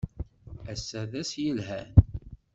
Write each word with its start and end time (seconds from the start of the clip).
Ass-a 0.71 1.01
d 1.11 1.13
ass 1.21 1.31
yelhan! 1.43 1.89